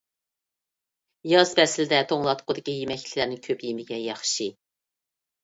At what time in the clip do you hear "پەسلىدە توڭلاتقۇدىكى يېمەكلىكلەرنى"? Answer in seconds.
1.59-3.39